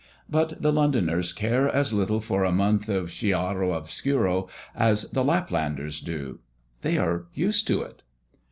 [0.27, 5.99] But the Londoners care as little for a month of chiaro oscuro as the Laplanders
[6.03, 6.39] do.
[6.81, 8.01] They are used to it.